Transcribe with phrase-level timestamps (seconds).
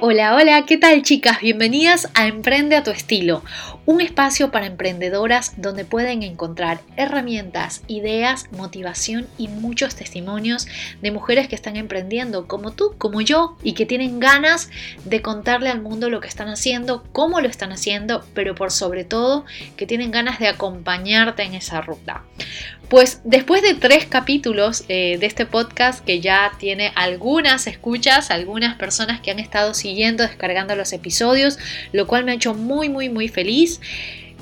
[0.00, 1.40] Hola, hola, ¿qué tal chicas?
[1.40, 3.42] Bienvenidas a Emprende a tu estilo,
[3.84, 10.68] un espacio para emprendedoras donde pueden encontrar herramientas, ideas, motivación y muchos testimonios
[11.02, 14.70] de mujeres que están emprendiendo como tú, como yo, y que tienen ganas
[15.04, 19.02] de contarle al mundo lo que están haciendo, cómo lo están haciendo, pero por sobre
[19.02, 19.46] todo
[19.76, 22.22] que tienen ganas de acompañarte en esa ruta.
[22.88, 28.76] Pues después de tres capítulos eh, de este podcast que ya tiene algunas escuchas, algunas
[28.76, 31.58] personas que han estado siguiendo, descargando los episodios,
[31.92, 33.82] lo cual me ha hecho muy, muy, muy feliz.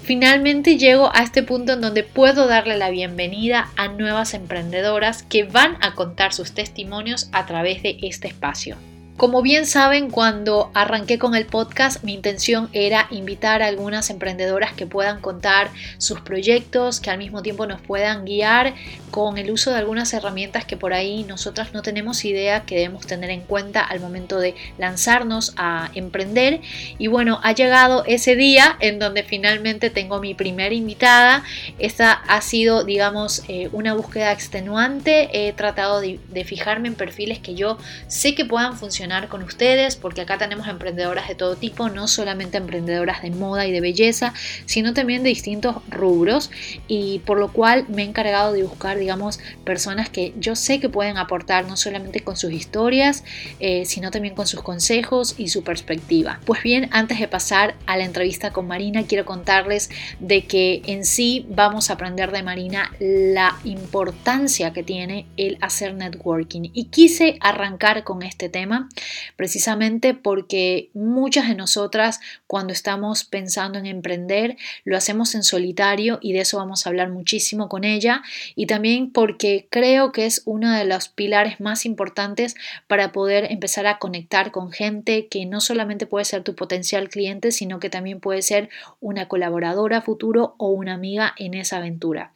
[0.01, 5.43] Finalmente llego a este punto en donde puedo darle la bienvenida a nuevas emprendedoras que
[5.43, 8.77] van a contar sus testimonios a través de este espacio.
[9.17, 14.75] Como bien saben, cuando arranqué con el podcast, mi intención era invitar a algunas emprendedoras
[14.75, 18.75] que puedan contar sus proyectos, que al mismo tiempo nos puedan guiar
[19.11, 23.07] con el uso de algunas herramientas que por ahí nosotras no tenemos idea que debemos
[23.07, 26.61] tener en cuenta al momento de lanzarnos a emprender.
[26.99, 31.43] Y bueno, ha llegado ese día en donde finalmente tengo mi primera invitada.
[31.79, 35.31] Esta ha sido, digamos, eh, una búsqueda extenuante.
[35.33, 39.95] He tratado de, de fijarme en perfiles que yo sé que puedan funcionar con ustedes,
[39.97, 44.35] porque acá tenemos emprendedoras de todo tipo, no solamente emprendedoras de moda y de belleza,
[44.67, 46.51] sino también de distintos rubros,
[46.89, 50.89] y por lo cual me he encargado de buscar, digamos, personas que yo sé que
[50.89, 53.23] pueden aportar no solamente con sus historias,
[53.61, 56.41] eh, sino también con sus consejos y su perspectiva.
[56.45, 61.05] Pues bien, antes de pasar a la entrevista con Marina, quiero contarles de que en
[61.05, 66.71] sí vamos a aprender de Marina la importancia que tiene el hacer networking.
[66.73, 68.89] Y quise arrancar con este tema
[69.37, 76.33] precisamente porque muchas de nosotras cuando estamos pensando en emprender lo hacemos en solitario y
[76.33, 78.23] de eso vamos a hablar muchísimo con ella
[78.55, 82.55] y también porque creo que es uno de los pilares más importantes
[82.87, 87.53] para poder empezar a conectar con gente que no solamente puede ser tu potencial cliente,
[87.53, 88.69] sino que también puede ser
[89.01, 92.33] una colaboradora futuro o una amiga en esa aventura.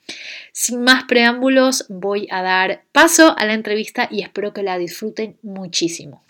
[0.53, 5.37] Sin más preámbulos, voy a dar paso a la entrevista y espero que la disfruten
[5.43, 6.23] muchísimo.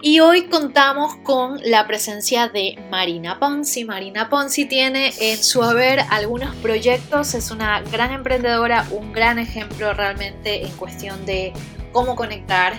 [0.00, 3.84] Y hoy contamos con la presencia de Marina Ponzi.
[3.84, 9.92] Marina Ponzi tiene en su haber algunos proyectos, es una gran emprendedora, un gran ejemplo
[9.94, 11.52] realmente en cuestión de
[11.90, 12.74] cómo conectar,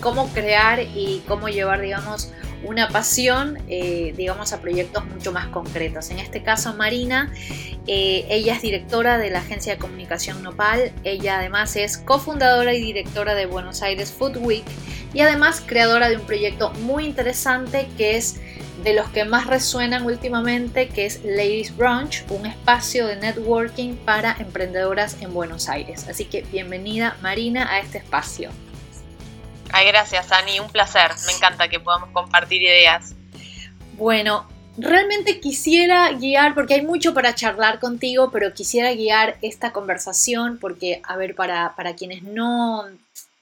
[0.00, 2.30] cómo crear y cómo llevar, digamos,
[2.64, 6.10] una pasión, eh, digamos, a proyectos mucho más concretos.
[6.10, 7.32] En este caso, Marina,
[7.86, 12.80] eh, ella es directora de la agencia de comunicación Nopal, ella además es cofundadora y
[12.80, 14.64] directora de Buenos Aires Food Week
[15.12, 18.40] y además creadora de un proyecto muy interesante que es
[18.84, 24.36] de los que más resuenan últimamente, que es Ladies Brunch, un espacio de networking para
[24.38, 26.08] emprendedoras en Buenos Aires.
[26.08, 28.50] Así que bienvenida Marina a este espacio.
[29.72, 30.60] Ay, gracias, Ani.
[30.60, 31.10] Un placer.
[31.26, 33.14] Me encanta que podamos compartir ideas.
[33.94, 40.58] Bueno, realmente quisiera guiar, porque hay mucho para charlar contigo, pero quisiera guiar esta conversación
[40.58, 42.86] porque, a ver, para, para quienes no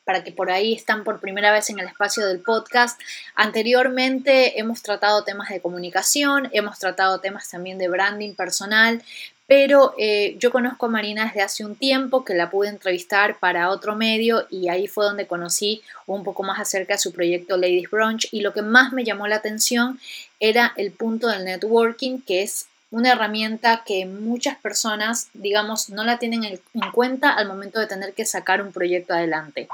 [0.08, 2.98] para que por ahí están por primera vez en el espacio del podcast.
[3.34, 9.02] Anteriormente hemos tratado temas de comunicación, hemos tratado temas también de branding personal,
[9.48, 13.70] pero eh, yo conozco a Marina desde hace un tiempo que la pude entrevistar para
[13.70, 17.90] otro medio y ahí fue donde conocí un poco más acerca de su proyecto Ladies
[17.90, 19.98] Brunch y lo que más me llamó la atención
[20.38, 26.18] era el punto del networking que es una herramienta que muchas personas, digamos, no la
[26.18, 26.60] tienen en,
[26.92, 29.66] cuenta al momento de tener que sacar un proyecto adelante.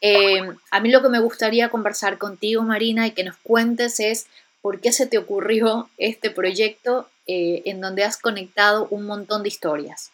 [0.00, 4.26] Eh, a mí lo que me gustaría conversar contigo, Marina, y que nos cuentes es
[4.60, 9.48] por qué se te ocurrió este proyecto eh, en donde has conectado un montón de
[9.48, 10.12] historias.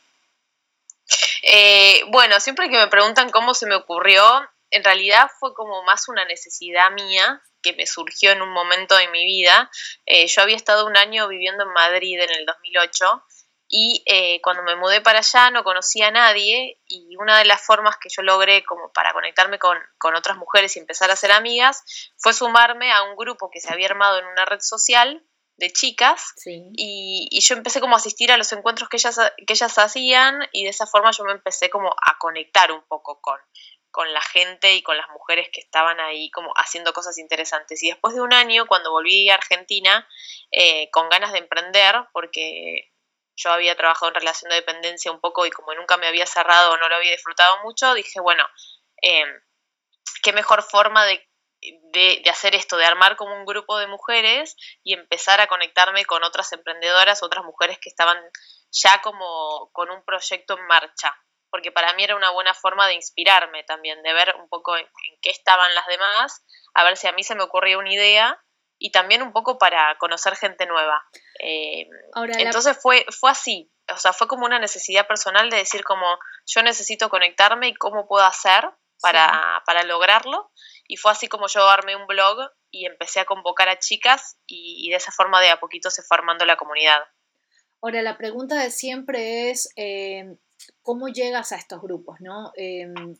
[1.42, 4.22] Eh, bueno, siempre que me preguntan cómo se me ocurrió,
[4.70, 9.08] en realidad fue como más una necesidad mía que me surgió en un momento de
[9.08, 9.70] mi vida.
[10.06, 13.24] Eh, yo había estado un año viviendo en Madrid en el 2008
[13.68, 14.04] y
[14.42, 18.08] cuando me mudé para allá no conocía a nadie y una de las formas que
[18.08, 22.32] yo logré como para conectarme con, con, otras mujeres y empezar a ser amigas fue
[22.32, 25.24] sumarme a un grupo que se había armado en una red social
[25.56, 29.78] de chicas y, yo empecé como a asistir a los encuentros que ellas, que ellas
[29.78, 33.38] hacían y de esa forma yo me empecé como a conectar un poco con,
[33.90, 37.82] con la gente y con las mujeres que estaban ahí como haciendo cosas interesantes.
[37.82, 40.08] Y después de un año, cuando volví a Argentina,
[40.50, 42.92] eh, con ganas de emprender, porque
[43.36, 46.76] yo había trabajado en relación de dependencia un poco y como nunca me había cerrado
[46.76, 48.46] no lo había disfrutado mucho, dije, bueno,
[49.02, 49.24] eh,
[50.22, 51.28] qué mejor forma de
[51.92, 56.22] de, hacer esto, de armar como un grupo de mujeres y empezar a conectarme con
[56.24, 58.18] otras emprendedoras, otras mujeres que estaban
[58.70, 61.16] ya como con un proyecto en marcha,
[61.50, 64.86] porque para mí era una buena forma de inspirarme también, de ver un poco en,
[65.22, 66.44] qué estaban las demás,
[66.74, 68.40] a ver si a mí se me ocurría una idea
[68.78, 71.02] y también un poco para conocer gente nueva.
[71.40, 71.88] Eh,
[72.38, 76.06] entonces fue, fue así, o sea, fue como una necesidad personal de decir como
[76.46, 78.70] yo necesito conectarme y cómo puedo hacer
[79.00, 80.50] para, para lograrlo.
[80.86, 84.90] Y fue así como yo armé un blog y empecé a convocar a chicas y,
[84.90, 87.00] de esa forma de a poquito se fue armando la comunidad.
[87.80, 90.36] Ahora, la pregunta de siempre es, eh,
[90.82, 92.16] ¿cómo llegas a estos grupos?
[92.20, 92.52] ¿no?
[92.56, 93.16] Em,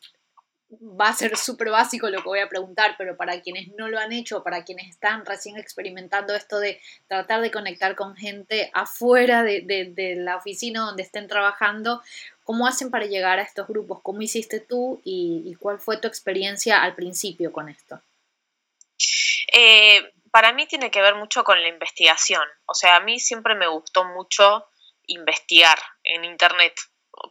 [0.82, 3.98] va a ser súper básico lo que voy a preguntar, pero para quienes no lo
[3.98, 9.42] han hecho, para quienes están recién experimentando esto de tratar de conectar con gente afuera
[9.42, 12.02] de, la oficina donde estén trabajando,
[12.44, 14.00] ¿cómo hacen para llegar a estos grupos?
[14.02, 18.00] ¿Cómo hiciste tú y, cuál fue tu experiencia al principio con esto?
[19.52, 22.44] Eh, para mí tiene que ver mucho con la investigación.
[22.66, 24.66] O sea, a mí siempre me gustó mucho
[25.06, 26.74] investigar en Internet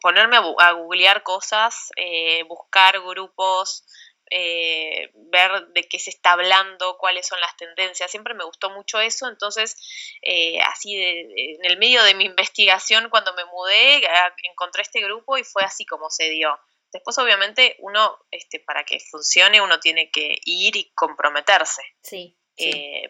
[0.01, 3.85] ponerme a, googlear cosas, eh, buscar grupos,
[4.30, 8.09] eh, ver de qué se está hablando, cuáles son las tendencias.
[8.09, 9.75] Siempre me gustó mucho eso, entonces
[10.21, 14.01] eh, así en el medio de mi investigación cuando me mudé
[14.44, 16.57] encontré este grupo y fue así como se dio.
[16.91, 21.81] Después obviamente uno, este, para que funcione, uno tiene que ir y comprometerse.
[22.03, 22.38] Sí.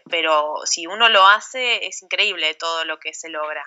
[0.09, 3.65] pero si uno lo hace, es increíble todo lo que se logra.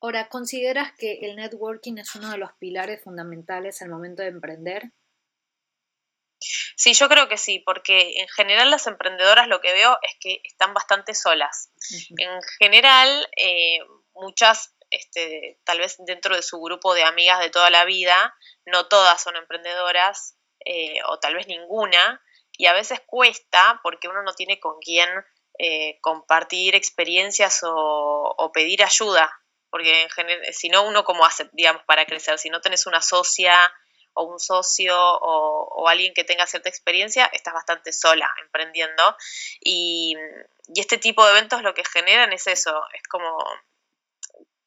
[0.00, 4.92] Ahora, ¿consideras que el networking es uno de los pilares fundamentales al momento de emprender?
[6.76, 10.40] Sí, yo creo que sí, porque en general las emprendedoras lo que veo es que
[10.44, 11.72] están bastante solas.
[12.18, 13.78] En general, eh,
[14.12, 18.86] muchas, este, tal vez dentro de su grupo de amigas de toda la vida, no
[18.88, 22.22] todas son emprendedoras, eh, o tal vez ninguna,
[22.52, 25.08] y a veces cuesta porque uno no tiene con quién
[25.58, 29.32] eh, compartir experiencias o pedir ayuda
[29.76, 33.02] porque en general, si no uno como hace, digamos, para crecer, si no tenés una
[33.02, 33.54] socia
[34.14, 39.14] o un socio o, alguien que tenga cierta experiencia, estás bastante sola emprendiendo.
[39.60, 40.16] Y,
[40.74, 43.36] este tipo de eventos lo que generan es eso, es como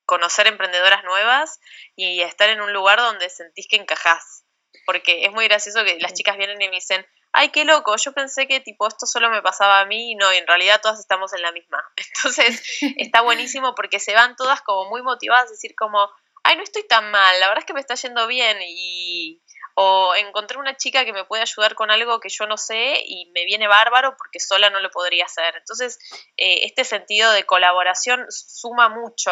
[0.05, 1.59] conocer emprendedoras nuevas
[1.95, 4.45] y estar en un lugar donde sentís que encajás.
[4.85, 8.11] Porque es muy gracioso que las chicas vienen y me dicen, ay, qué loco, yo
[8.13, 10.99] pensé que tipo esto solo me pasaba a mí y no, y en realidad todas
[10.99, 11.83] estamos en la misma.
[12.15, 16.09] Entonces está buenísimo porque se van todas como muy motivadas a decir como,
[16.43, 19.41] ay, no estoy tan mal, la verdad es que me está yendo bien y
[19.81, 23.31] o encontré una chica que me puede ayudar con algo que yo no sé y
[23.31, 25.55] me viene bárbaro porque sola no lo podría hacer.
[25.55, 25.97] Entonces,
[26.35, 29.31] eh, este sentido de colaboración suma mucho.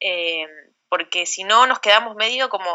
[0.00, 0.46] Eh,
[0.88, 2.70] porque si no nos quedamos medio como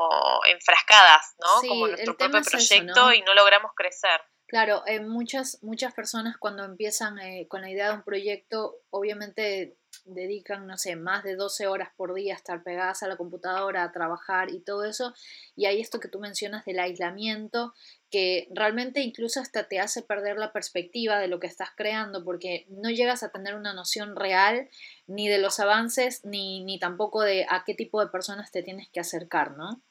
[0.45, 1.67] enfrascadas, ¿no?
[1.67, 4.21] como nuestro propio proyecto y no logramos crecer.
[4.49, 9.77] Claro, eh, muchas, muchas personas cuando empiezan eh, con la idea de un proyecto, obviamente
[10.05, 13.83] dedican, no sé, más de 12 horas por día a estar pegadas a la computadora,
[13.83, 15.13] a trabajar y todo eso.
[15.55, 17.75] Y hay esto que tú mencionas del aislamiento,
[18.09, 22.65] que realmente incluso hasta te hace perder la perspectiva de lo que estás creando, porque
[22.69, 24.67] no llegas a tener una noción real
[25.05, 28.89] ni de los avances, ni, ni tampoco de a qué tipo de personas te tienes
[28.89, 29.83] que acercar, ¿no?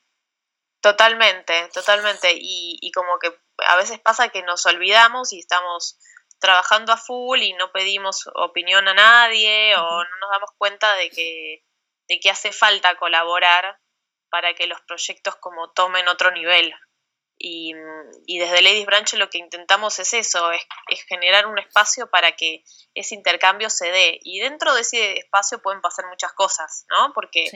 [0.81, 2.33] Totalmente, totalmente.
[2.35, 3.31] Y, y como que
[3.67, 5.99] a veces pasa que nos olvidamos y estamos
[6.39, 11.11] trabajando a full y no pedimos opinión a nadie o no nos damos cuenta de
[11.11, 11.65] que,
[12.09, 13.79] de que hace falta colaborar
[14.31, 16.75] para que los proyectos como tomen otro nivel.
[17.41, 17.73] Y,
[18.27, 20.63] desde Ladies Branch lo que intentamos es eso, es,
[21.07, 24.19] generar un espacio para que ese intercambio se dé.
[24.23, 27.13] Y dentro de ese espacio pueden pasar muchas cosas, ¿no?
[27.15, 27.49] Porque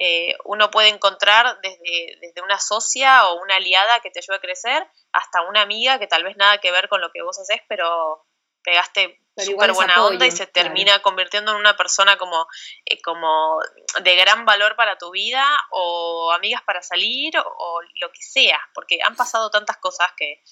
[0.00, 4.40] eh, uno puede encontrar desde, desde una socia o una aliada que te ayude a
[4.40, 7.60] crecer hasta una amiga que tal vez nada que ver con lo que vos haces,
[7.68, 8.26] pero
[8.62, 12.46] pegaste súper buena onda y se termina convirtiendo en una persona como,
[12.84, 13.60] eh, como
[14.02, 19.00] de gran valor para tu vida o amigas para salir o, lo que sea, porque
[19.02, 20.42] han pasado tantas cosas que,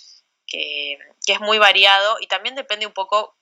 [0.47, 3.37] que, es muy variado y también depende un poco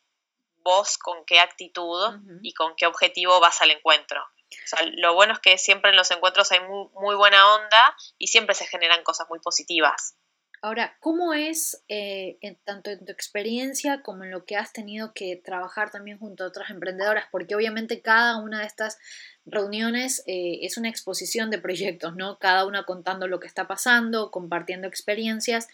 [0.58, 4.20] vos con qué actitud y con qué objetivo vas al encuentro.
[4.22, 7.96] O sea, lo bueno es que siempre en los encuentros hay muy, muy buena onda
[8.18, 10.16] y siempre se generan cosas muy positivas.
[10.64, 15.36] Ahora, ¿cómo es, eh, tanto en tu experiencia como en lo que has tenido que
[15.36, 17.26] trabajar también junto a otras emprendedoras?
[17.30, 18.96] Porque obviamente cada una de estas
[19.44, 22.38] reuniones eh, es una exposición de proyectos, ¿no?
[22.38, 25.68] Cada una contando lo que está pasando, compartiendo experiencias.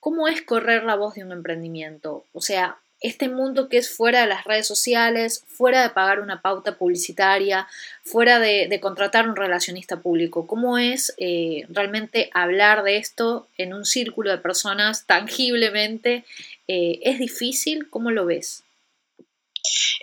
[0.00, 2.24] ¿Cómo es correr la voz de un emprendimiento?
[2.32, 6.40] O sea, este mundo que es fuera de las redes sociales, fuera de pagar una
[6.40, 7.68] pauta publicitaria,
[8.04, 10.46] fuera de, contratar un relacionista público.
[10.46, 16.24] ¿Cómo es eh, realmente hablar de esto en un círculo de personas tangiblemente?
[16.68, 17.90] Eh, ¿Es difícil?
[17.90, 18.62] ¿Cómo lo ves?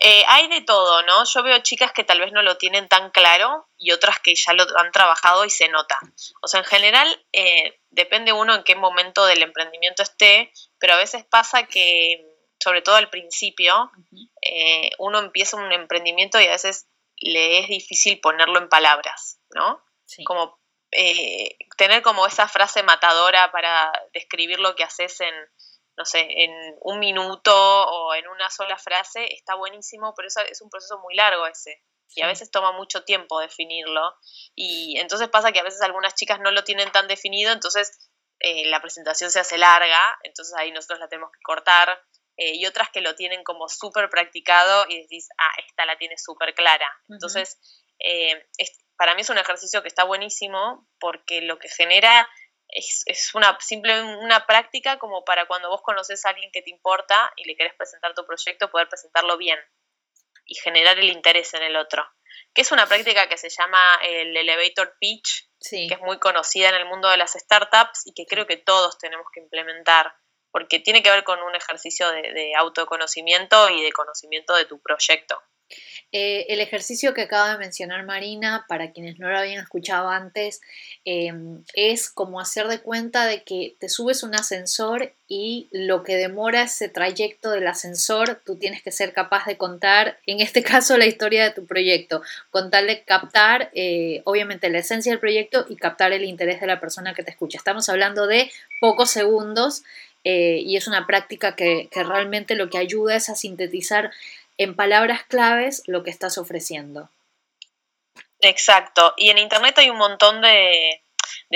[0.01, 1.23] Eh, hay de todo, ¿no?
[1.23, 4.53] Yo veo chicas que tal vez no lo tienen tan claro y otras que ya
[4.53, 5.97] lo han trabajado y se nota.
[6.41, 7.07] O sea, en general
[7.89, 12.95] depende uno en qué momento del emprendimiento esté, pero a veces pasa que sobre todo
[12.95, 13.91] al principio,
[14.41, 19.83] eh, uno empieza un emprendimiento y a veces le es difícil ponerlo en palabras, ¿no?
[20.25, 20.59] Como
[20.91, 25.33] eh, tener como esa frase matadora para describir lo que haces en,
[25.97, 30.61] no sé, en un minuto o en una sola frase, está buenísimo, pero eso es
[30.61, 31.83] un proceso muy largo ese.
[32.15, 34.15] Y a veces toma mucho tiempo definirlo.
[34.53, 38.67] Y entonces pasa que a veces algunas chicas no lo tienen tan definido, entonces eh,
[38.67, 41.89] la presentación se hace larga, entonces ahí nosotros la tenemos que cortar.
[42.37, 46.17] Eh, y otras que lo tienen como súper practicado y decís, ah, esta la tiene
[46.17, 46.89] súper clara.
[47.07, 47.59] Entonces,
[47.99, 48.47] eh,
[48.97, 52.27] para mí es un ejercicio que está buenísimo porque lo que genera
[52.69, 56.71] es, es, una simple una práctica como para cuando vos conoces a alguien que te
[56.71, 59.59] importa y le querés presentar tu proyecto, poder presentarlo bien
[60.45, 62.05] y generar el interés en el otro.
[62.53, 66.75] Que es una práctica que se llama el elevator pitch, que es muy conocida en
[66.75, 70.13] el mundo de las startups y que creo que todos tenemos que implementar,
[70.53, 75.41] porque tiene que ver con un ejercicio de autoconocimiento y de conocimiento de tu proyecto.
[76.15, 80.61] Eh, el ejercicio que acaba de mencionar Marina, para quienes no lo habían escuchado antes,
[81.05, 86.15] em, es como hacer de cuenta de que te subes un ascensor y lo que
[86.15, 90.97] demora ese trayecto del ascensor, tú tienes que ser capaz de contar, en este caso,
[90.97, 96.13] la historia de tu proyecto, contarle, captar, eh, obviamente, la esencia del proyecto y captar
[96.13, 97.57] el interés de la persona que te escucha.
[97.57, 99.81] Estamos hablando de pocos segundos
[100.23, 104.11] eh, y es una práctica que, que realmente lo que ayuda es a sintetizar
[104.57, 107.09] en palabras claves lo que estás ofreciendo.
[108.39, 109.13] Exacto.
[109.17, 111.01] Y en Internet hay un montón de,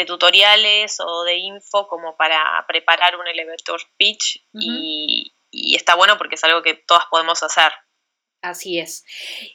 [0.06, 6.36] tutoriales o de info como para preparar un elevator pitch y, y está bueno porque
[6.36, 7.74] es algo que todas podemos hacer.
[8.42, 9.04] Así es.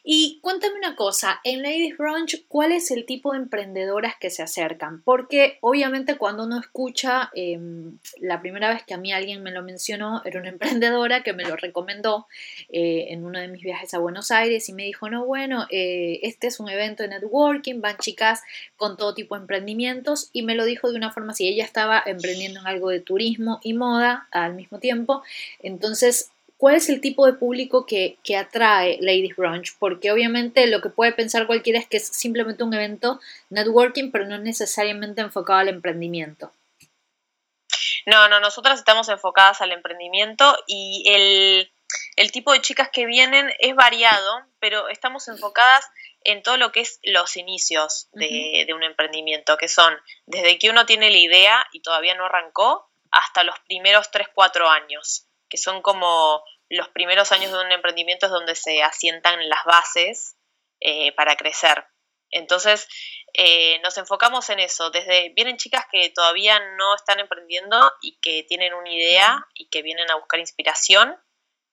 [0.02, 4.42] Y cuéntame una cosa, en Ladies Brunch, ¿cuál es el tipo de emprendedoras que se
[4.42, 5.02] acercan?
[5.02, 9.62] Porque obviamente cuando uno escucha, em, la primera vez que a mí alguien me lo
[9.62, 10.48] mencionó, era una
[10.82, 12.26] emprendedora que me lo recomendó
[12.70, 16.18] eh, en uno de mis viajes a Buenos Aires y me dijo, no, bueno, eh,
[16.22, 18.42] este es un evento de networking, van chicas
[18.76, 22.02] con todo tipo de emprendimientos y me lo dijo de una forma así, ella estaba
[22.04, 25.22] emprendiendo en algo de turismo y moda al mismo tiempo,
[25.60, 29.76] entonces ¿Cuál es el tipo de público que, atrae Ladies Brunch?
[29.80, 33.18] Porque obviamente lo que puede pensar cualquiera es que es simplemente un evento
[33.50, 36.52] networking, pero no necesariamente enfocado al emprendimiento.
[38.06, 41.02] No, no, nosotras estamos enfocadas al emprendimiento y
[42.16, 45.84] el, tipo de chicas que vienen es variado, pero estamos enfocadas
[46.22, 49.92] en todo lo que es los inicios de, de, un emprendimiento, que son
[50.26, 54.70] desde que uno tiene la idea y todavía no arrancó, hasta los primeros 3, 4
[54.70, 59.62] años, que son como los primeros años de un emprendimiento es donde se asientan las
[59.66, 60.38] bases
[60.80, 61.84] eh, para crecer.
[62.30, 62.88] Entonces,
[63.34, 64.88] eh, nos enfocamos en eso.
[64.88, 69.82] Desde vienen chicas que todavía no están emprendiendo y que tienen una idea y que
[69.82, 71.14] vienen a buscar inspiración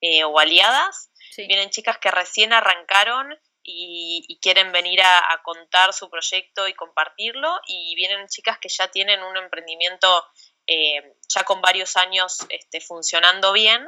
[0.02, 1.10] eh, o aliadas.
[1.38, 3.34] Vienen chicas que recién arrancaron
[3.64, 7.62] y, quieren venir a, contar su proyecto y compartirlo.
[7.66, 10.26] Y vienen chicas que ya tienen un emprendimiento
[11.28, 13.86] ya con varios años este, funcionando bien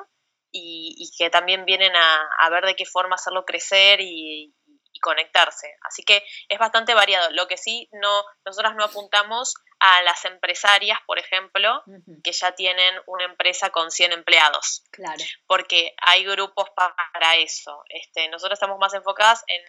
[0.52, 4.56] y, que también vienen a, ver de qué forma hacerlo crecer y,
[5.02, 5.76] conectarse.
[5.82, 7.32] Así que es bastante variado.
[7.32, 11.82] Lo que sí, no, nosotras no apuntamos a las empresarias, por ejemplo,
[12.24, 14.84] que ya tienen una empresa con 100 empleados.
[14.92, 15.24] Claro.
[15.48, 17.84] Porque hay grupos para eso.
[17.90, 19.64] Este, nosotros estamos más enfocadas en,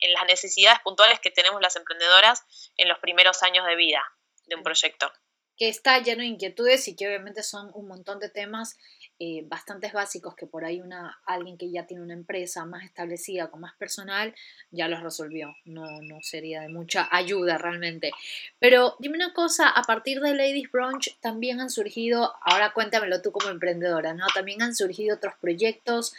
[0.00, 2.44] en las necesidades puntuales que tenemos las emprendedoras
[2.76, 4.04] en los primeros años de vida
[4.44, 5.10] de un proyecto
[5.56, 8.76] que está lleno de inquietudes y que obviamente son un montón de temas
[9.20, 13.48] eh, bastantes básicos que por ahí una, alguien que ya tiene una empresa más establecida,
[13.48, 14.34] con más personal,
[14.72, 15.54] ya los resolvió.
[15.64, 18.10] No, no sería de mucha ayuda realmente.
[18.58, 23.30] Pero dime una cosa, a partir de Ladies Brunch también han surgido, ahora cuéntamelo tú
[23.30, 24.26] como emprendedora, ¿no?
[24.34, 26.14] También han surgido otros proyectos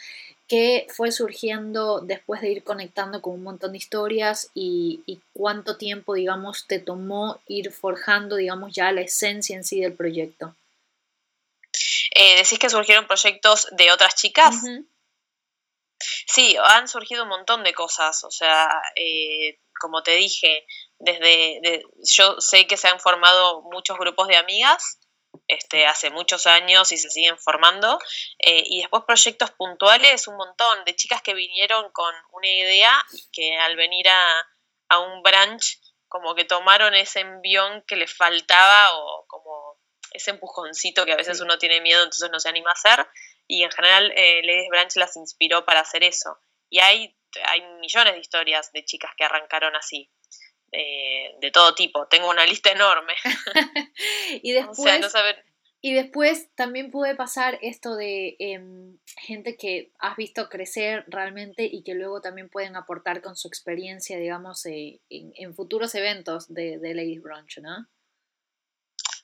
[0.48, 5.76] que fue surgiendo después de ir conectando con un montón de historias y, y, cuánto
[5.76, 10.54] tiempo, digamos, te tomó ir forjando, digamos, ya la esencia en sí del proyecto.
[12.14, 14.54] Eh, decís que surgieron proyectos de otras chicas.
[16.26, 18.22] Sí, han surgido un montón de cosas.
[18.24, 20.64] O sea, eh, como te dije,
[20.98, 21.82] desde
[22.16, 24.98] yo sé que se han formado muchos grupos de amigas
[25.48, 27.98] este, hace muchos años y se siguen formando.
[28.38, 33.24] Eh, y después proyectos puntuales, un montón de chicas que vinieron con una idea y
[33.32, 34.48] que al venir a,
[34.88, 39.76] a un branch como que tomaron ese envión que les faltaba o como
[40.12, 43.06] ese empujoncito que a veces uno tiene miedo, entonces no se anima a hacer.
[43.46, 46.38] Y en general, eh, Ladies Branch las inspiró para hacer eso.
[46.68, 50.10] Y hay, hay millones de historias de chicas que arrancaron así.
[50.72, 52.06] De todo tipo.
[52.08, 53.14] Tengo una lista enorme.
[54.42, 55.12] y después.
[55.82, 61.84] Y después también puede pasar esto de em, gente que has visto crecer realmente y
[61.84, 66.92] que luego también pueden aportar con su experiencia, digamos, eh, en, futuros eventos de, de
[66.94, 67.86] Ladies Brunch, ¿no?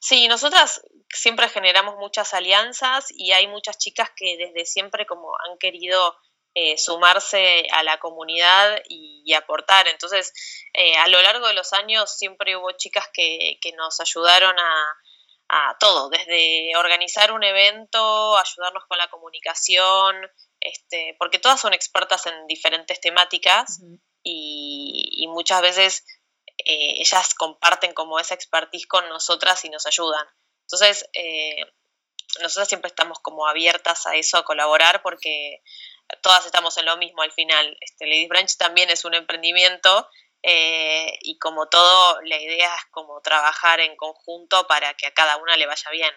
[0.00, 5.58] Sí, nosotras siempre generamos muchas alianzas y hay muchas chicas que desde siempre como han
[5.58, 6.14] querido
[6.54, 9.88] eh, sumarse a la comunidad y, aportar.
[9.88, 10.34] Entonces,
[10.74, 14.96] eh, a lo largo de los años siempre hubo chicas que, que nos ayudaron a,
[15.48, 20.16] a todo, desde organizar un evento, ayudarnos con la comunicación,
[20.60, 23.80] este, porque todas son expertas en diferentes temáticas
[24.22, 26.04] y, muchas veces
[26.58, 30.26] eh, ellas comparten como esa expertise con nosotras y nos ayudan.
[30.66, 31.08] Entonces,
[32.42, 35.62] nosotras siempre estamos como abiertas a eso, a colaborar, porque
[36.20, 37.76] todas estamos en lo mismo al final.
[37.80, 40.08] Este, Ladies Branch también es un emprendimiento
[40.42, 45.36] eh, y como todo, la idea es como trabajar en conjunto para que a cada
[45.36, 46.12] una le vaya bien.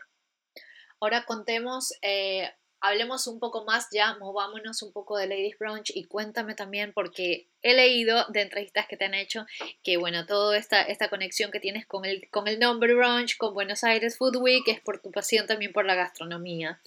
[1.00, 2.52] Ahora contemos, eh,
[2.86, 7.48] hablemos un poco más ya, movámonos un poco de Ladies Brunch y cuéntame también, porque
[7.62, 9.46] he leído de entrevistas que te han hecho
[9.84, 13.54] que, bueno, toda esta, esta conexión que tienes con el, con el nombre Brunch, con
[13.54, 16.80] Buenos Aires Food Week, es por tu pasión también por la gastronomía.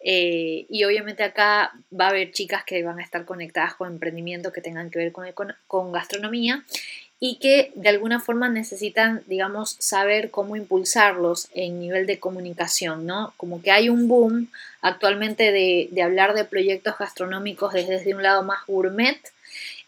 [0.00, 4.52] Eh, y obviamente acá va a haber chicas que van a estar conectadas con emprendimiento
[4.52, 6.64] que tengan que ver con, con gastronomía
[7.18, 13.32] y que de alguna forma necesitan, digamos, saber cómo impulsarlos en nivel de comunicación, ¿no?
[13.38, 14.50] Como que hay un boom
[14.82, 19.18] actualmente de, hablar de proyectos gastronómicos desde, un lado más gourmet,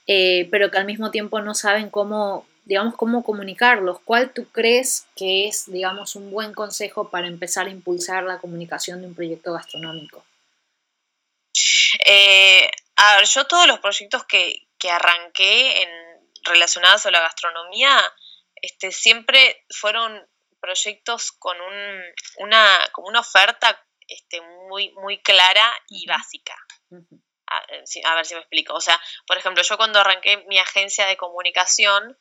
[0.07, 4.01] eh, pero que al mismo tiempo no saben cómo, digamos, cómo comunicarlos.
[4.01, 9.03] ¿Cuál tú crees que es, digamos, un buen consejo para empezar a impulsar la comunicación
[9.03, 10.25] de un proyecto gastronómico?
[12.07, 18.01] Eh, a ver, yo todos los proyectos que, que arranqué en relacionadas a la gastronomía,
[18.57, 20.27] este, siempre fueron
[20.61, 22.03] proyectos con un,
[22.39, 26.57] una, como una oferta este, muy, muy clara y básica.
[27.47, 27.59] a,
[28.11, 28.75] a, ver si me explico.
[28.75, 32.19] O sea, por ejemplo, yo cuando arranqué mi agencia de comunicación,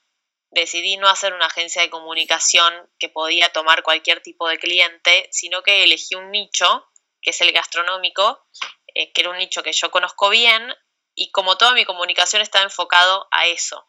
[0.52, 5.62] decidí no hacer una agencia de comunicación que podía tomar cualquier tipo de cliente, sino
[5.64, 6.90] que elegí un nicho,
[7.22, 8.48] que es el gastronómico,
[8.94, 10.74] eh, que era un nicho que yo conozco bien,
[11.16, 13.86] y como toda mi comunicación estaba enfocado a eso.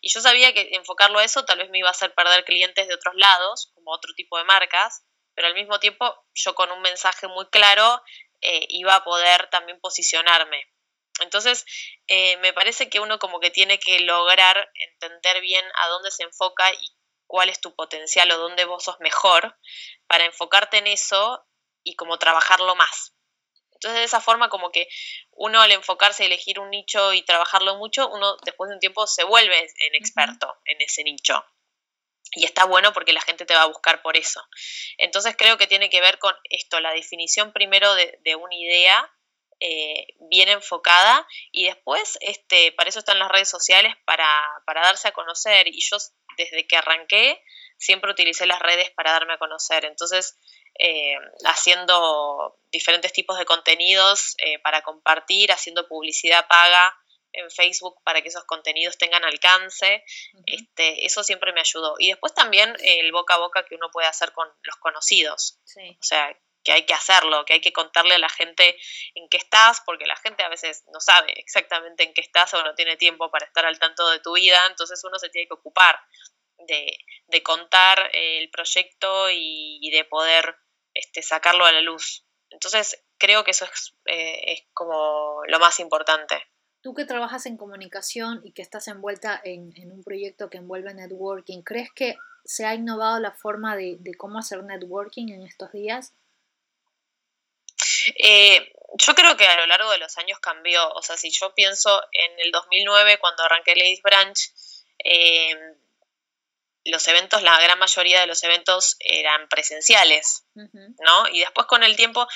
[0.00, 2.86] Y yo sabía que enfocarlo a eso tal vez me iba a hacer perder clientes
[2.86, 6.80] de otros lados, como otro tipo de marcas, pero al mismo tiempo yo con un
[6.80, 8.02] mensaje muy claro
[8.40, 10.64] eh, iba a poder también posicionarme.
[11.20, 11.64] Entonces,
[12.06, 16.22] eh, me parece que uno como que tiene que lograr entender bien a dónde se
[16.22, 19.56] enfoca y cuál es tu potencial o dónde vos sos mejor
[20.06, 21.44] para enfocarte en eso
[21.84, 23.14] y como trabajarlo más.
[23.78, 24.88] Entonces, de esa forma, como que
[25.30, 29.06] uno al enfocarse y elegir un nicho y trabajarlo mucho, uno después de un tiempo
[29.06, 31.44] se vuelve en experto en ese nicho.
[32.32, 34.42] Y está bueno porque la gente te va a buscar por eso.
[34.98, 39.10] Entonces creo que tiene que ver con esto, la definición primero de, una idea
[39.60, 44.28] eh, bien enfocada y después, este, para eso están las redes sociales, para,
[44.66, 45.68] para darse a conocer.
[45.68, 45.96] Y yo
[46.36, 47.42] desde que arranqué
[47.78, 49.84] siempre utilicé las redes para darme a conocer.
[49.84, 50.36] Entonces,
[50.78, 56.96] eh, haciendo diferentes tipos de contenidos eh, para compartir, haciendo publicidad paga
[57.32, 60.04] en Facebook para que esos contenidos tengan alcance.
[60.46, 61.94] este, eso siempre me ayudó.
[61.98, 65.58] Y después también el boca a boca que uno puede hacer con los conocidos.
[65.76, 68.76] O sea, que hay que hacerlo, que hay que contarle a la gente
[69.14, 72.62] en qué estás, porque la gente a veces no sabe exactamente en qué estás o
[72.62, 75.54] no tiene tiempo para estar al tanto de tu vida, entonces uno se tiene que
[75.54, 75.98] ocupar
[76.66, 80.56] de, contar el proyecto y de poder
[80.98, 82.24] este, sacarlo a la luz.
[82.50, 86.42] Entonces, creo que eso es, eh, es como lo más importante.
[86.82, 91.62] Tú que trabajas en comunicación y que estás envuelta en, un proyecto que envuelve networking,
[91.62, 96.14] ¿crees que se ha innovado la forma de, cómo hacer networking en estos días?
[98.16, 100.88] Eh, yo creo que a lo largo de los años cambió.
[100.94, 104.38] O sea, si yo pienso en el 2009, cuando arranqué Ladies Branch,
[105.04, 105.54] eh,
[106.88, 111.28] los eventos, la gran mayoría de los eventos eran presenciales, ¿no?
[111.32, 112.26] Y después con el tiempo,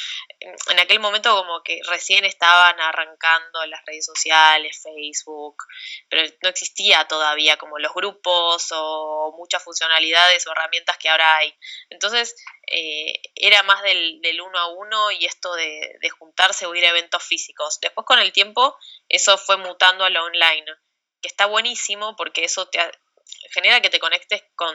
[0.40, 5.56] en aquel momento como que recién estaban arrancando las redes sociales, Facebook,
[6.08, 11.54] pero no existía todavía como los grupos o muchas funcionalidades o herramientas que ahora hay.
[11.88, 12.36] Entonces,
[12.70, 16.84] eh, era más del, del, uno a uno y esto de, de juntarse o ir
[16.84, 17.80] a eventos físicos.
[17.80, 18.76] Después con el tiempo,
[19.08, 20.64] eso fue mutando a lo online
[21.22, 22.80] que está buenísimo porque eso te,
[23.50, 24.74] genera que te conectes con,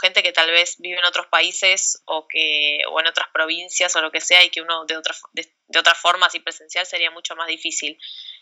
[0.00, 4.00] gente que tal vez vive en otros países o que o en otras provincias o
[4.00, 7.36] lo que sea y que uno de otra, de, otra forma así presencial sería mucho
[7.36, 7.98] más difícil.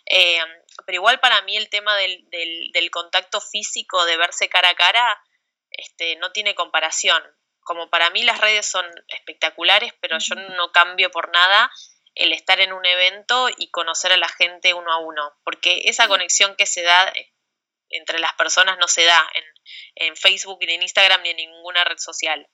[0.06, 0.40] Eh,
[0.86, 5.22] pero igual para mí el tema del, del, contacto físico, de verse cara a cara,
[5.70, 7.22] este, no tiene comparación.
[7.60, 11.70] como para mí las redes son espectaculares, pero yo no cambio por nada
[12.14, 16.06] el estar en un evento y conocer a la gente uno a uno, porque esa
[16.08, 17.32] conexión que se da eh,
[17.90, 19.44] entre las personas no se da en,
[19.94, 22.48] en Facebook ni en Instagram ni en ninguna red social.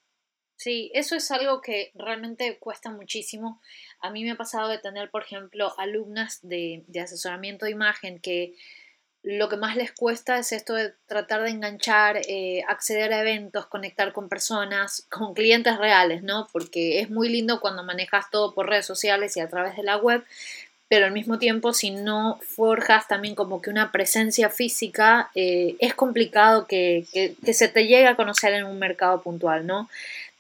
[0.57, 3.63] Sí, eso es algo que realmente cuesta muchísimo.
[4.01, 8.21] A mí me ha pasado de tener, por ejemplo, alumnas de, de asesoramiento de imagen
[8.21, 8.55] que
[9.23, 13.67] lo que más les cuesta es esto de tratar de enganchar, eh, acceder a eventos,
[13.67, 16.49] conectar con personas, con clientes reales, ¿no?
[16.53, 19.99] Porque es muy lindo cuando manejas todo por redes sociales y a través de la
[19.99, 20.25] web,
[20.91, 25.95] pero al mismo tiempo si no forjas también como que una presencia física, eh, es
[25.95, 29.89] complicado que, que, se te llegue a conocer en un mercado puntual, ¿no?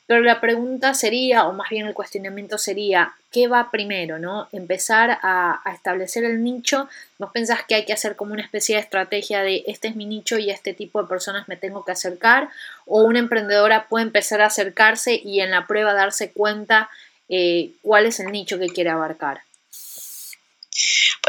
[0.09, 4.19] Pero la pregunta sería, o más bien el cuestionamiento sería, ¿qué va primero?
[4.19, 4.49] ¿no?
[4.51, 6.89] Empezar a, establecer el nicho.
[7.19, 10.07] ¿Vos pensás que hay que hacer como una especie de estrategia de este es mi
[10.07, 12.49] nicho y a este tipo de personas me tengo que acercar?
[12.87, 16.91] ¿O una emprendedora puede empezar a acercarse y en la prueba darse cuenta
[17.29, 19.43] eh, cuál es el nicho que quiere abarcar?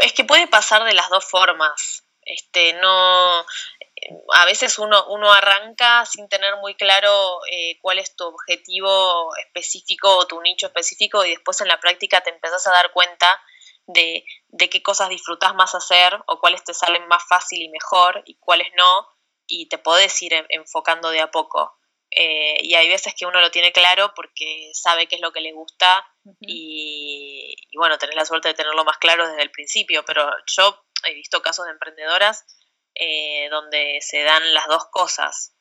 [0.02, 2.02] Pues que puede pasar de las dos formas.
[2.22, 3.46] Este, no,
[4.34, 10.16] a veces uno, uno arranca sin tener muy claro eh, cuál es tu objetivo específico
[10.16, 13.40] o tu nicho específico y después en la práctica te empezás a dar cuenta
[13.86, 18.24] de, de qué cosas disfrutas más hacer o cuáles te salen más fácil y mejor
[18.26, 19.06] y cuáles no
[19.46, 21.78] y te podés ir enfocando de a poco.
[22.14, 25.40] Eh, y hay veces que uno lo tiene claro porque sabe qué es lo que
[25.40, 26.06] le gusta
[26.40, 30.84] y, y, bueno, tenés la suerte de tenerlo más claro desde el principio, pero yo
[31.06, 32.44] he visto casos de emprendedoras
[32.94, 35.54] eh, donde se dan las dos cosas.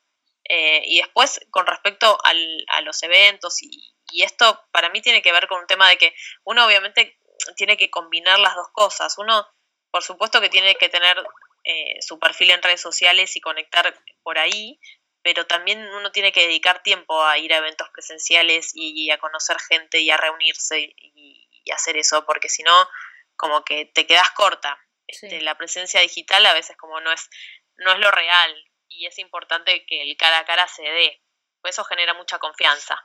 [0.43, 5.21] Eh, y después, con respecto al, a los eventos, y, y, esto para mí tiene
[5.21, 7.17] que ver con un tema de que uno obviamente
[7.55, 9.17] tiene que combinar las dos cosas.
[9.17, 9.47] Uno,
[9.89, 11.17] por supuesto que tiene que tener
[11.63, 14.79] eh, su perfil en redes sociales y conectar por ahí,
[15.23, 19.57] pero también uno tiene que dedicar tiempo a ir a eventos presenciales y, a conocer
[19.59, 22.89] gente y a reunirse y, y hacer eso, porque si no,
[23.35, 24.77] como que te quedas corta.
[25.07, 27.29] Este, la presencia digital a veces como no es,
[27.77, 28.55] no es lo real
[28.87, 31.21] y es importante que el cara a cara se dé,
[31.61, 32.97] pues eso genera mucha confianza.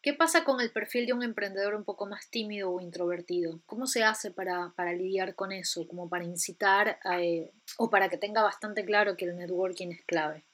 [0.00, 3.60] ¿Qué pasa con el perfil de un emprendedor un poco más tímido o introvertido?
[3.66, 5.86] ¿Cómo se hace para, para lidiar con eso?
[5.86, 10.44] Como para incitar eh, o para que tenga bastante claro que el networking es clave.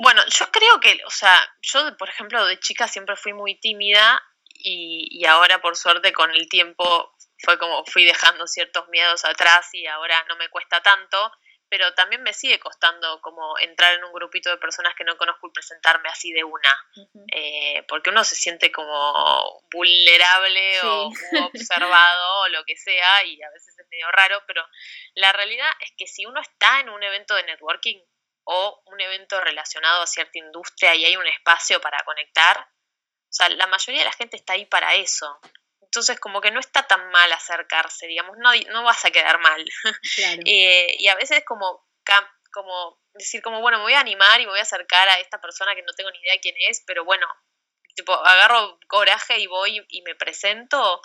[0.00, 4.22] Bueno, yo creo que, o sea, yo por ejemplo de chica siempre fui muy tímida
[4.54, 9.68] y, y ahora por suerte con el tiempo fue como fui dejando ciertos miedos atrás
[9.72, 11.32] y ahora no me cuesta tanto,
[11.68, 15.48] pero también me sigue costando como entrar en un grupito de personas que no conozco
[15.48, 16.86] y presentarme así de una,
[17.32, 21.10] eh, porque uno se siente como vulnerable o
[21.44, 24.64] observado o lo que sea y a veces es medio raro, pero
[25.14, 27.98] la realidad es que si uno está en un evento de networking
[28.50, 33.50] o un evento relacionado a cierta industria y hay un espacio para conectar, o sea,
[33.50, 35.38] la mayoría de la gente está ahí para eso.
[35.82, 39.64] Entonces, como que no está tan mal acercarse, digamos, no, no vas a quedar mal.
[40.46, 41.86] Eh, y a veces como,
[42.50, 45.40] como decir, como, bueno, me voy a animar y me voy a acercar a esta
[45.42, 47.26] persona que no tengo ni idea quién es, pero bueno,
[47.94, 51.02] tipo, agarro coraje y voy y me presento.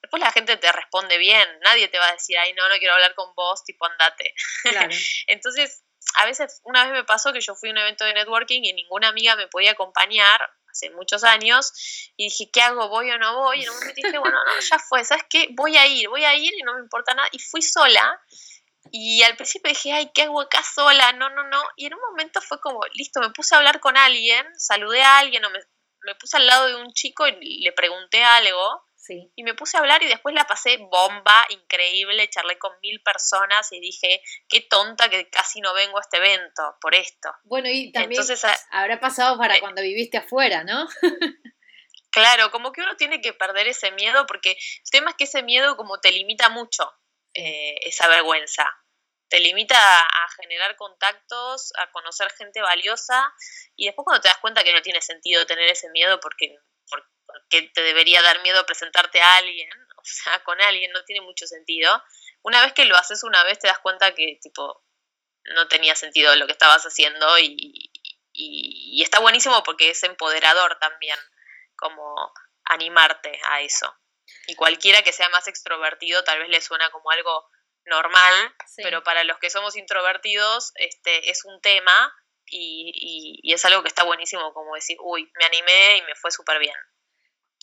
[0.00, 2.94] Después la gente te responde bien, nadie te va a decir, ay, no, no quiero
[2.94, 4.32] hablar con vos, tipo, andate.
[5.26, 8.62] Entonces, a veces, una vez me pasó que yo fui a un evento de networking
[8.62, 11.72] y ninguna amiga me podía acompañar hace muchos años,
[12.16, 12.88] y dije, ¿qué hago?
[12.88, 13.60] ¿Voy o no voy?
[13.60, 15.48] Y en un momento dije, bueno, no, ya fue, ¿sabes qué?
[15.52, 17.28] Voy a ir, voy a ir y no me importa nada.
[17.32, 18.20] Y fui sola.
[18.90, 21.12] Y al principio dije, ay, ¿qué hago acá sola?
[21.12, 21.62] No, no, no.
[21.76, 25.18] Y en un momento fue como, listo, me puse a hablar con alguien, saludé a
[25.18, 25.60] alguien o me,
[26.02, 28.84] me puse al lado de un chico y le pregunté algo.
[29.08, 33.70] Y me puse a hablar y después la pasé bomba, increíble, charlé con mil personas
[33.72, 37.30] y dije, qué tonta que casi no vengo a este evento por esto.
[37.44, 40.88] Bueno, y también Entonces, ah, habrá pasado para eh, cuando viviste afuera, ¿no?
[42.10, 45.42] claro, como que uno tiene que perder ese miedo porque el tema es que ese
[45.42, 46.90] miedo como te limita mucho,
[47.34, 48.70] eh, esa vergüenza.
[49.28, 53.32] Te limita a generar contactos, a conocer gente valiosa
[53.74, 56.56] y después cuando te das cuenta que no tiene sentido tener ese miedo porque
[57.48, 61.46] que te debería dar miedo presentarte a alguien, o sea, con alguien, no tiene mucho
[61.46, 62.02] sentido.
[62.42, 64.84] Una vez que lo haces una vez te das cuenta que tipo
[65.44, 67.90] no tenía sentido lo que estabas haciendo y,
[68.32, 71.18] y, está buenísimo porque es empoderador también
[71.76, 72.32] como
[72.64, 73.94] animarte a eso.
[74.46, 77.48] Y cualquiera que sea más extrovertido tal vez le suena como algo
[77.84, 82.14] normal, pero para los que somos introvertidos este es un tema
[82.46, 86.30] y, y, es algo que está buenísimo como decir, uy, me animé y me fue
[86.30, 86.76] súper bien.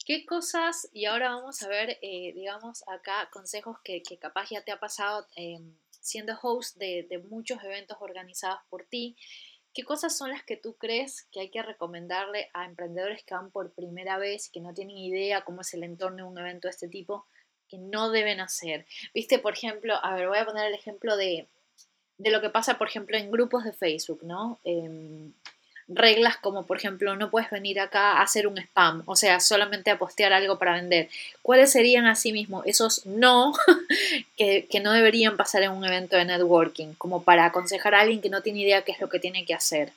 [0.06, 4.72] ¿Qué cosas, y ahora vamos a ver, eh, digamos, acá consejos que, capaz ya te
[4.72, 9.16] ha pasado em, siendo host de, muchos eventos organizados por ti,
[9.74, 13.52] ¿Qué cosas son las que tú crees que hay que recomendarle a emprendedores que van
[13.52, 16.68] por primera vez y que no tienen idea cómo es el entorno de un evento
[16.68, 17.26] de este tipo,
[17.70, 18.86] que no deben hacer?
[19.14, 21.48] Viste, por ejemplo, a ver, voy a poner el ejemplo de,
[22.18, 24.60] de lo que pasa, por ejemplo, en grupos de Facebook, ¿no?
[24.66, 25.32] Em,
[25.94, 29.92] reglas como, por ejemplo, no puedes venir acá a hacer un spam, o sea, solamente
[29.92, 31.10] a postear algo para vender.
[31.42, 33.54] ¿Cuáles serían asimismo esos no
[34.38, 38.22] que, que, no deberían pasar en un evento de networking, como para aconsejar a alguien
[38.22, 39.94] que no tiene idea qué es lo que tiene que hacer?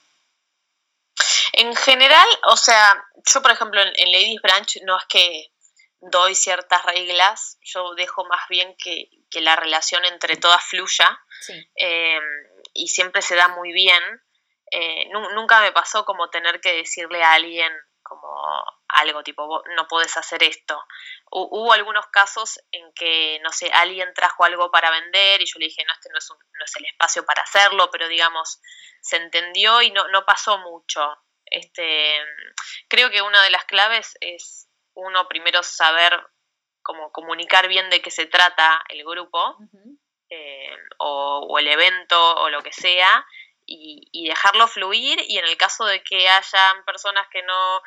[1.56, 5.52] En general, o sea, yo por ejemplo en, Ladies Branch no es que
[6.00, 11.18] doy ciertas reglas, yo dejo más bien que, que la relación entre todas fluya
[11.76, 12.18] eh,
[12.72, 14.02] y siempre se da muy bien.
[14.70, 17.72] Eh, nunca me pasó como tener que decirle a alguien
[18.04, 20.80] como algo tipo, no puedes hacer esto.
[21.30, 25.66] hubo algunos casos en que, no sé, alguien trajo algo para vender y yo le
[25.66, 28.60] dije, no, este no es, no es el espacio para hacerlo, pero digamos,
[29.00, 31.00] se entendió y no, no pasó mucho.
[31.46, 32.20] Este,
[32.88, 36.24] creo que una de las claves es uno primero saber
[36.82, 39.56] cómo comunicar bien de qué se trata el grupo
[40.28, 43.26] eh, o, o, el evento o lo que sea
[43.66, 47.82] y, dejarlo fluir y en el caso de que hayan personas que no,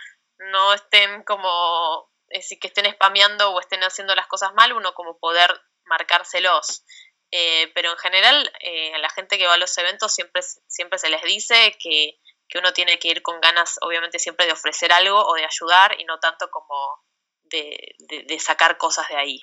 [0.52, 4.94] no estén como, es decir, que estén spameando o estén haciendo las cosas mal, uno
[4.94, 5.50] como poder
[5.86, 6.84] marcárselos.
[7.32, 10.98] Eh, pero en general eh, a la gente que va a los eventos siempre, siempre
[10.98, 14.92] se les dice que, que uno tiene que ir con ganas, obviamente, siempre de ofrecer
[14.94, 17.04] algo o de ayudar y no tanto como
[17.44, 19.40] de, de, sacar cosas de ahí.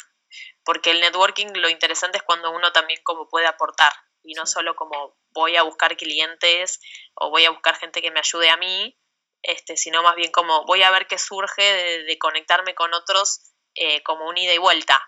[0.65, 3.93] Porque el networking lo interesante es cuando uno también como puede aportar
[4.23, 6.81] y no solo como voy a buscar clientes
[7.15, 8.99] o voy a buscar gente que me ayude a mí,
[9.43, 14.03] este, sino más bien como voy a ver qué surge de, conectarme con otros eh,
[14.03, 15.01] como un ida y vuelta,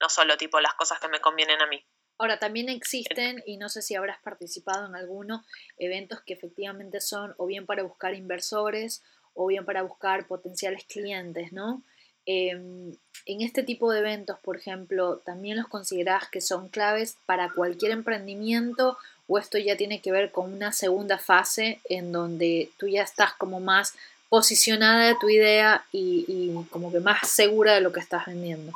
[0.00, 1.84] no solo tipo las cosas que me convienen a mí.
[2.18, 5.44] Ahora, también existen, y no sé si habrás participado en alguno,
[5.76, 9.02] eventos que efectivamente son o bien para buscar inversores
[9.34, 11.84] o bien para buscar potenciales clientes, ¿no?
[12.24, 12.90] Em,
[13.26, 17.92] en este tipo de eventos, por ejemplo, ¿también los considerás que son claves para cualquier
[17.92, 18.96] emprendimiento
[19.28, 23.34] o esto ya tiene que ver con una segunda fase en donde tú ya estás
[23.34, 23.94] como más
[24.28, 28.72] posicionada de tu idea y, como que más segura de lo que estás vendiendo?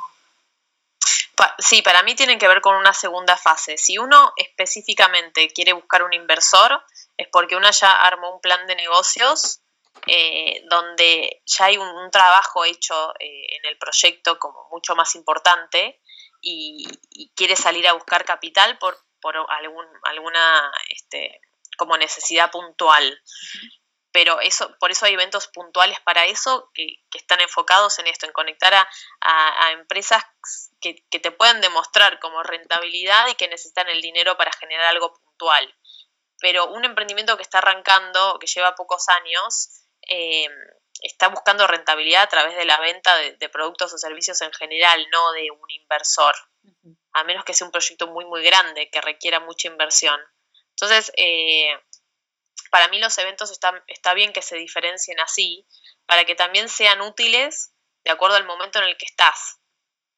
[1.57, 3.77] Sí, para mí tienen que ver con una segunda fase.
[3.77, 6.83] Si uno específicamente quiere buscar un inversor,
[7.17, 9.61] es porque uno ya armó un plan de negocios
[10.07, 15.99] eh, donde ya hay un, trabajo hecho eh, en el proyecto como mucho más importante
[16.41, 16.87] y,
[17.35, 21.41] quiere salir a buscar capital por, por algún, alguna este,
[21.77, 23.21] como necesidad puntual.
[24.13, 28.33] Pero eso, por eso hay eventos puntuales para eso que, están enfocados en esto, en
[28.33, 30.23] conectar a, empresas
[30.81, 35.13] que, que, te puedan demostrar como rentabilidad y que necesitan el dinero para generar algo
[35.13, 35.73] puntual.
[36.39, 40.47] Pero un emprendimiento que está arrancando, que lleva pocos años, eh,
[41.01, 45.31] está buscando rentabilidad a través de la venta de, productos o servicios en general, no
[45.31, 46.35] de un inversor,
[47.13, 50.19] a menos que sea un proyecto muy, muy grande que requiera mucha inversión.
[50.71, 51.71] Entonces, eh,
[52.69, 55.67] para mí los eventos está, está bien que se diferencien así,
[56.05, 59.59] para que también sean útiles de acuerdo al momento en el que estás.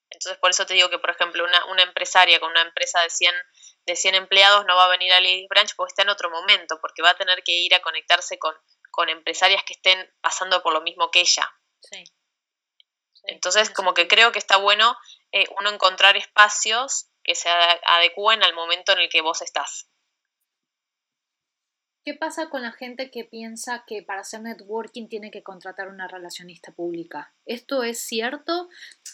[0.09, 3.09] Entonces, por eso te digo que, por ejemplo, una, una empresaria con una empresa de
[3.09, 3.33] 100,
[3.85, 6.79] de 100 empleados no va a venir a Ladies Branch porque está en otro momento,
[6.79, 8.55] porque va a tener que ir a conectarse con
[8.93, 11.51] con empresarias que estén pasando por lo mismo que ella.
[11.81, 12.03] Sí.
[13.23, 14.95] Entonces, como que creo que está bueno
[15.33, 19.87] eh, uno encontrar espacios que se adecúen al momento en el que vos estás.
[22.05, 26.05] ¿Qué pasa con la gente que piensa que para hacer networking tiene que contratar una
[26.05, 27.31] relacionista pública?
[27.45, 28.67] ¿Esto es cierto?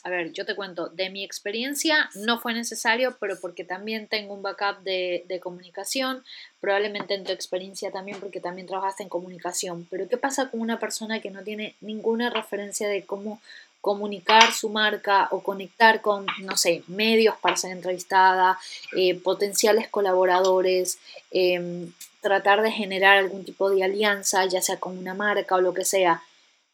[0.04, 4.34] A ver, yo te cuento, de mi experiencia no fue necesario, pero porque también tengo
[4.34, 6.24] un backup de, de comunicación,
[6.60, 9.88] probablemente en tu experiencia también porque también trabajaste en comunicación.
[9.92, 13.40] Pero ¿qué pasa con una persona que no tiene ninguna referencia de cómo
[13.82, 18.60] comunicar su marca o conectar con, no sé, medios para ser entrevistada,
[18.98, 21.00] eh, potenciales colaboradores,
[21.32, 25.74] em, tratar de generar algún tipo de alianza, ya sea con una marca o lo
[25.74, 26.22] que sea.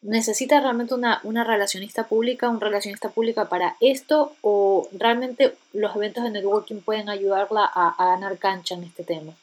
[0.02, 6.24] ¿Necesita realmente una, una relacionista pública, un relacionista pública para esto o realmente los eventos
[6.24, 9.34] de networking pueden ayudarla a ganar cancha en este tema?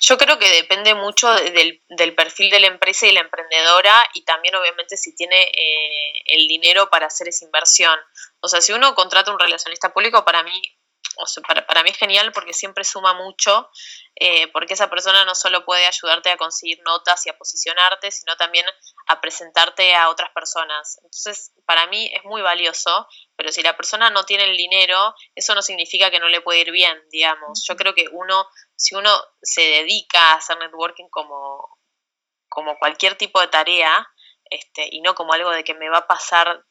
[0.00, 4.24] Yo creo que depende mucho del, del, perfil de la empresa y la emprendedora y
[4.24, 7.98] también obviamente si tiene eh, el dinero para hacer esa inversión.
[8.40, 10.62] O sea, si uno contrata un relacionista público, para mí
[11.16, 13.70] o sea, para, para, mí es genial porque siempre suma mucho,
[14.16, 18.36] eh, porque esa persona no solo puede ayudarte a conseguir notas y a posicionarte, sino
[18.36, 18.64] también
[19.06, 20.98] a presentarte a otras personas.
[20.98, 23.06] Entonces, para mí es muy valioso,
[23.36, 26.60] pero si la persona no tiene el dinero, eso no significa que no le puede
[26.60, 27.64] ir bien, digamos.
[27.66, 28.46] Yo creo que uno
[28.82, 31.78] si uno se dedica a hacer networking como,
[32.48, 34.08] como cualquier tipo de tarea,
[34.50, 36.66] este, y no como algo de que me va a pasar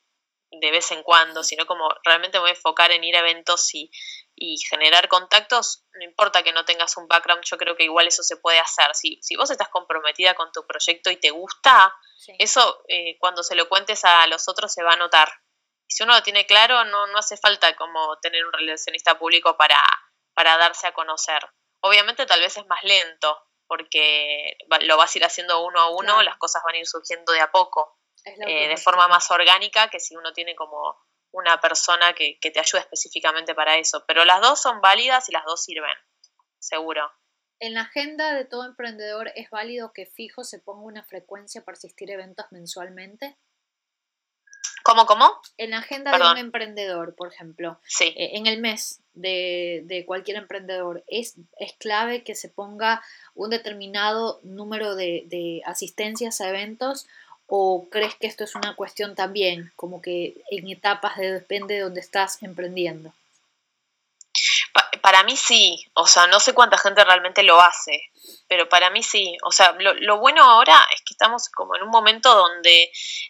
[0.52, 3.74] de vez en cuando, sino como realmente me voy a enfocar en ir a eventos
[3.74, 3.90] y,
[4.36, 8.24] y generar contactos, no importa que no tengas un background, yo creo que igual eso
[8.24, 8.94] se puede hacer.
[8.94, 11.96] Si, si vos estás comprometida con tu proyecto y te gusta,
[12.40, 15.32] eso eh, cuando se lo cuentes a los otros se va a notar.
[15.88, 19.56] Y si uno lo tiene claro, no, no hace falta como tener un relacionista público
[19.56, 19.82] para,
[20.34, 21.42] para darse a conocer.
[21.82, 26.22] Obviamente tal vez es más lento, porque lo vas a ir haciendo uno a uno,
[26.24, 27.98] las cosas van a ir surgiendo de a poco.
[28.24, 30.96] Eh, de forma más orgánica que si uno tiene como
[31.32, 34.04] una persona que, te ayude específicamente para eso.
[34.08, 35.96] Pero las dos son válidas y las dos sirven,
[36.60, 37.12] seguro.
[37.60, 41.78] En la agenda de todo emprendedor es válido que fijo se ponga una frecuencia para
[41.78, 43.38] asistir a eventos mensualmente.
[44.84, 45.30] ¿Cómo, cómo?
[45.58, 48.14] En la agenda de un emprendedor, por ejemplo, sí.
[48.18, 53.04] Eh, en el mes de, cualquier emprendedor, es, es, clave que se ponga
[53.36, 57.08] un determinado número de, de asistencias a eventos
[57.54, 61.82] ¿O crees que esto es una cuestión también, como que en etapas de, depende de
[61.82, 63.12] donde estás emprendiendo?
[65.02, 68.02] Para mí sí, o sea, no sé cuánta gente realmente lo hace,
[68.48, 69.38] pero para mí sí.
[69.44, 72.84] O sea, lo, bueno ahora es que estamos como en un momento donde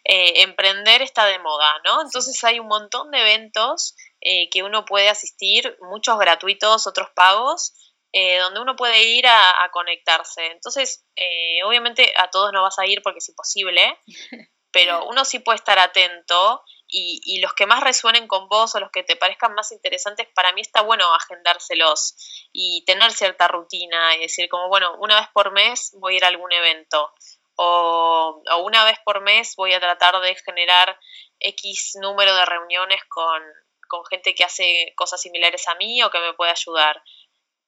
[0.04, 2.02] eh, emprender está de moda, ¿no?
[2.02, 7.74] Entonces hay un montón de eventos eh, que uno puede asistir, muchos gratuitos, otros pagos,
[8.14, 10.48] eh, donde uno puede ir a, conectarse.
[10.48, 13.98] Entonces, eh, obviamente a todos no vas a ir porque es imposible,
[14.72, 18.80] pero uno sí puede estar atento y, y, los que más resuenen con vos o
[18.80, 22.16] los que te parezcan más interesantes, para mí está bueno agendárselos
[22.52, 26.26] y tener cierta rutina y decir como, bueno, una vez por mes voy a ir
[26.26, 27.14] a algún evento.
[27.56, 31.00] O, o una vez por mes voy a tratar de generar
[31.40, 33.42] X número de reuniones con,
[33.88, 37.02] con gente que hace cosas similares a mí o que me puede ayudar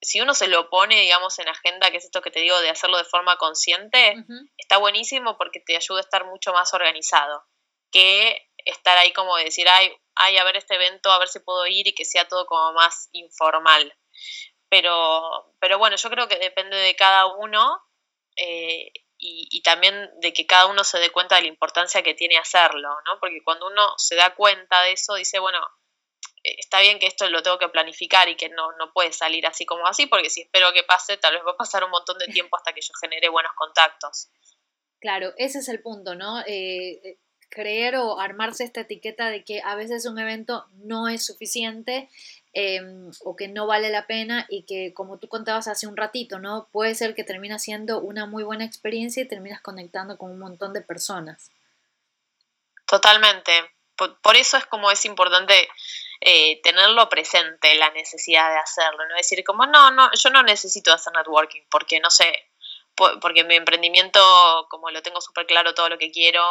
[0.04, 2.70] si uno se lo pone, digamos, en agenda, que es esto que te digo de
[2.70, 4.14] hacerlo de forma consciente,
[4.58, 7.44] está buenísimo porque te ayuda a estar mucho más organizado
[7.90, 11.66] que estar ahí como decir, ay, ay, a ver este evento, a ver si puedo
[11.66, 13.94] ir y que sea todo como más informal.
[14.68, 17.80] Pero, pero bueno, yo creo que depende de cada uno
[18.36, 22.36] eh, y, también de que cada uno se dé cuenta de la importancia que tiene
[22.36, 23.18] hacerlo, ¿no?
[23.20, 25.58] Porque cuando uno se da cuenta de eso, dice, bueno,
[26.42, 29.64] está bien que esto lo tengo que planificar y que no, no puede salir así
[29.64, 32.26] como así, porque si espero que pase, tal vez va a pasar un montón de
[32.26, 34.28] tiempo hasta que yo genere buenos contactos.
[35.00, 36.40] Claro, ese es el punto, ¿no?
[36.40, 41.24] Eh, eh, creer o armarse esta etiqueta de que a veces un evento no es
[41.24, 42.08] suficiente
[42.52, 46.38] em, o que no vale la pena y que como tú contabas hace un ratito,
[46.38, 46.68] ¿no?
[46.72, 50.72] Puede ser que termina siendo una muy buena experiencia y terminas conectando con un montón
[50.72, 51.50] de personas.
[52.86, 53.52] Totalmente.
[54.22, 55.68] por eso es como es importante
[56.20, 60.92] eh, tenerlo presente, la necesidad de hacerlo, no decir como, no, no, yo no necesito
[60.92, 62.32] hacer networking porque no sé,
[62.94, 64.20] porque mi emprendimiento,
[64.70, 66.42] como lo tengo súper claro todo lo que quiero,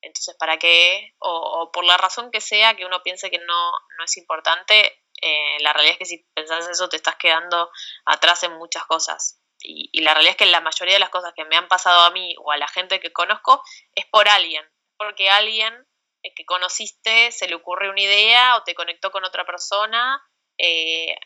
[0.00, 1.14] entonces, ¿para qué?
[1.18, 5.56] O, por la razón que sea que uno piense que no, no es importante, eh,
[5.60, 7.70] la realidad es que si pensás eso te estás quedando
[8.06, 9.40] atrás en muchas cosas.
[9.60, 12.02] Y, y, la realidad es que la mayoría de las cosas que me han pasado
[12.02, 13.62] a mí o a la gente que conozco
[13.94, 14.64] es por alguien,
[14.96, 15.88] porque alguien
[16.34, 20.22] que conociste se le ocurre una idea o te conectó con otra persona
[20.58, 21.16] eh,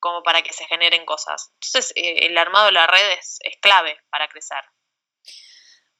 [0.00, 1.52] como para que se generen cosas.
[1.54, 4.62] Entonces, eh, el armado de la red es, es clave para crecer.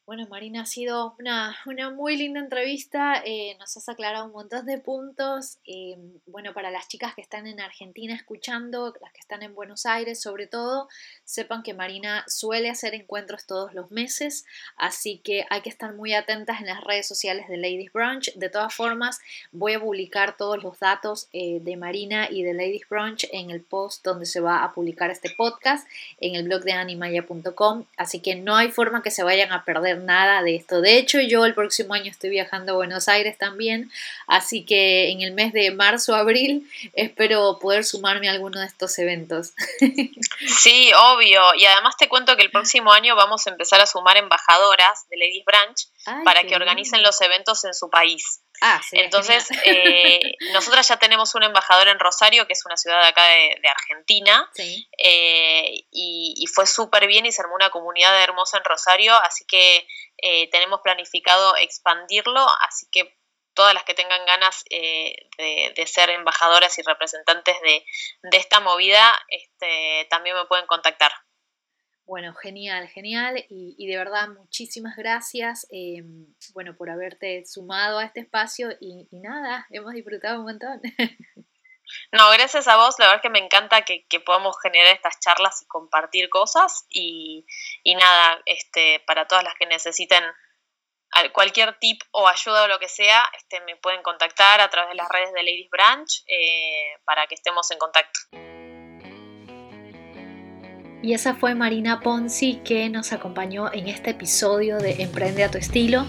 [0.09, 1.55] Bueno, Marina, ha sido una,
[1.91, 5.59] muy linda entrevista, eh, nos has aclarado un montón de puntos.
[5.67, 9.85] Eh, bueno, para las chicas que están en Argentina escuchando, las que están en Buenos
[9.85, 10.89] Aires sobre todo,
[11.25, 14.47] sepan que Marina suele hacer encuentros todos los meses,
[14.79, 18.33] así que hay que estar muy atentas en las redes sociales de Ladies Brunch.
[18.33, 19.21] De todas formas,
[19.53, 23.61] voy a publicar todos los datos eh, de Marina y de Ladies Brunch en el
[23.61, 25.87] post donde se va a publicar este podcast,
[26.19, 29.98] en el blog de animaya.com, así que no hay forma que se vayan a perder
[29.99, 30.81] nada de esto.
[30.81, 33.91] De hecho, yo el próximo año estoy viajando a Buenos Aires también,
[34.27, 38.99] así que en el mes de marzo, abril, espero poder sumarme a alguno de estos
[38.99, 39.53] eventos.
[40.61, 41.41] Sí, obvio.
[41.57, 45.17] Y además te cuento que el próximo año vamos a empezar a sumar embajadoras de
[45.17, 48.41] Ladies Branch para que organicen los eventos en su país.
[48.61, 50.21] Ah, Entonces, eh,
[50.53, 54.51] nosotras ya tenemos un embajador en Rosario, que es una ciudad de acá de, Argentina,
[54.99, 59.87] eh, y, fue súper bien y se armó una comunidad hermosa en Rosario, así que
[60.19, 63.17] eh, tenemos planificado expandirlo, así que
[63.55, 67.85] todas las que tengan ganas de, ser embajadoras y representantes de,
[68.33, 71.13] esta movida, este, también me pueden contactar.
[72.09, 78.21] Bueno, genial, genial y, de verdad muchísimas gracias, em, bueno, por haberte sumado a este
[78.21, 80.81] espacio y, nada, hemos disfrutado un montón.
[82.13, 85.63] No, gracias a vos, la verdad es que me encanta que, podamos generar estas charlas
[85.63, 87.47] y compartir cosas y,
[87.83, 90.23] y, nada, este, para todas las que necesiten
[91.33, 94.97] cualquier tip o ayuda o lo que sea, este, me pueden contactar a través de
[94.97, 98.21] las redes de Ladies Branch eh, para que estemos en contacto.
[101.01, 105.57] Y esa fue Marina Ponzi que nos acompañó en este episodio de Emprende a tu
[105.57, 106.07] estilo.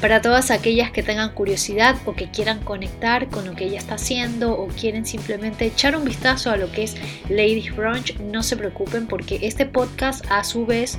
[0.00, 3.94] Para todas aquellas que tengan curiosidad o que quieran conectar con lo que ella está
[3.94, 6.96] haciendo o quieren simplemente echar un vistazo a lo que es
[7.28, 10.98] Ladies Brunch, no se preocupen porque este podcast a su vez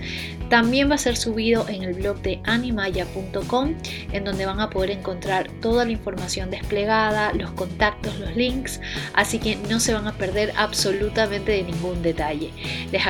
[0.50, 3.74] también va a ser subido en el blog de animaya.com
[4.12, 8.80] en donde van a poder encontrar toda la información desplegada, los contactos, los links,
[9.14, 12.52] así que no se van a perder absolutamente de ningún detalle.
[12.92, 13.06] Les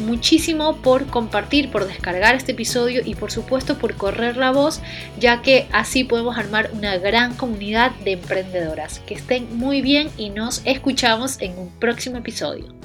[0.00, 4.80] muchísimo por compartir, por descargar este episodio y por supuesto por correr la voz,
[5.18, 9.00] ya que así podemos armar una gran comunidad de emprendedoras.
[9.00, 12.77] Que estén muy bien y nos escuchamos en un próximo episodio.